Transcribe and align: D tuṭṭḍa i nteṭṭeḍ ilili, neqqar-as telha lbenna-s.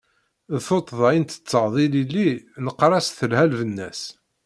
D 0.53 0.57
tuṭṭḍa 0.65 1.09
i 1.11 1.19
nteṭṭeḍ 1.19 1.73
ilili, 1.85 2.29
neqqar-as 2.65 3.07
telha 3.09 3.43
lbenna-s. 3.51 4.01